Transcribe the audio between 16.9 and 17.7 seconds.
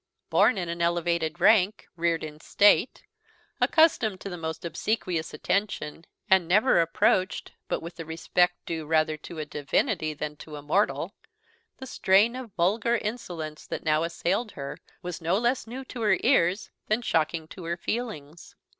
shocking to